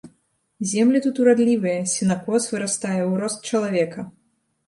[0.69, 4.09] Землі тут урадлівыя, сенакос вырастае ў рост чалавека.